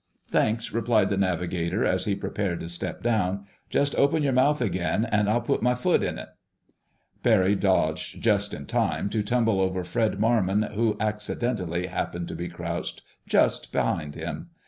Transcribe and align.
"Thanks," 0.31 0.73
replied 0.73 1.11
the 1.11 1.15
navigator, 1.15 1.85
as 1.85 2.05
he 2.05 2.15
prepared 2.15 2.61
to 2.61 2.69
step 2.69 3.03
down, 3.03 3.45
"Just 3.69 3.93
open 3.95 4.23
your 4.23 4.33
mouth 4.33 4.59
again 4.59 5.05
and 5.05 5.29
I'll 5.29 5.41
put 5.43 5.61
my 5.61 5.75
foot 5.75 6.01
in 6.01 6.17
it." 6.17 6.29
Barry 7.21 7.53
dodged, 7.53 8.19
just 8.19 8.51
in 8.51 8.65
time 8.65 9.11
to 9.11 9.21
tumble 9.21 9.61
over 9.61 9.83
Fred 9.83 10.19
Marmon 10.19 10.63
who 10.73 10.97
"accidentally" 10.99 11.85
happened 11.85 12.27
to 12.29 12.35
be 12.35 12.49
crouched 12.49 13.03
just 13.27 13.71
behind 13.71 14.15
him. 14.15 14.49